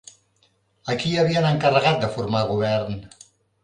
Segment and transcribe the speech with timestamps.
[0.93, 3.03] A qui havien encarregat de formar govern?